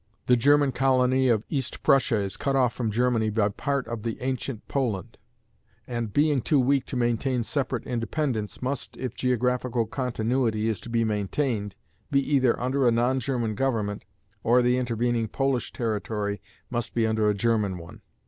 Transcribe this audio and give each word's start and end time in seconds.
The 0.25 0.35
German 0.35 0.71
colony 0.71 1.29
of 1.29 1.43
East 1.47 1.83
Prussia 1.83 2.15
is 2.15 2.35
cut 2.35 2.55
off 2.55 2.73
from 2.73 2.89
Germany 2.89 3.29
by 3.29 3.49
part 3.49 3.87
of 3.87 4.01
the 4.01 4.19
ancient 4.19 4.67
Poland, 4.67 5.19
and 5.85 6.11
being 6.11 6.41
too 6.41 6.59
weak 6.59 6.87
to 6.87 6.95
maintain 6.95 7.43
separate 7.43 7.85
independence, 7.85 8.63
must, 8.63 8.97
if 8.97 9.13
geographical 9.13 9.85
continuity 9.85 10.67
is 10.67 10.79
to 10.81 10.89
be 10.89 11.03
maintained, 11.03 11.75
be 12.09 12.19
either 12.33 12.59
under 12.59 12.87
a 12.87 12.91
non 12.91 13.19
German 13.19 13.53
government, 13.53 14.03
or 14.43 14.63
the 14.63 14.77
intervening 14.79 15.27
Polish 15.27 15.71
territory 15.71 16.41
must 16.71 16.95
be 16.95 17.05
under 17.05 17.29
a 17.29 17.35
German 17.35 17.77
one. 17.77 18.01